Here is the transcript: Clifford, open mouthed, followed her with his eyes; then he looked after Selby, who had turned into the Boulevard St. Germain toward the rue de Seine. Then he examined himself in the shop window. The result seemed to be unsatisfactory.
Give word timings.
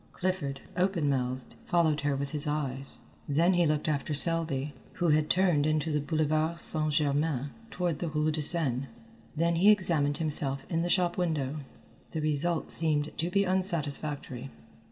Clifford, 0.13 0.61
open 0.75 1.07
mouthed, 1.09 1.53
followed 1.63 2.01
her 2.01 2.15
with 2.15 2.31
his 2.31 2.47
eyes; 2.47 2.97
then 3.29 3.53
he 3.53 3.67
looked 3.67 3.87
after 3.87 4.15
Selby, 4.15 4.73
who 4.93 5.09
had 5.09 5.29
turned 5.29 5.67
into 5.67 5.91
the 5.91 5.99
Boulevard 6.01 6.59
St. 6.59 6.91
Germain 6.91 7.51
toward 7.69 7.99
the 7.99 8.09
rue 8.09 8.31
de 8.31 8.41
Seine. 8.41 8.87
Then 9.35 9.57
he 9.57 9.69
examined 9.69 10.17
himself 10.17 10.65
in 10.71 10.81
the 10.81 10.89
shop 10.89 11.19
window. 11.19 11.57
The 12.13 12.21
result 12.21 12.71
seemed 12.71 13.15
to 13.19 13.29
be 13.29 13.45
unsatisfactory. 13.45 14.49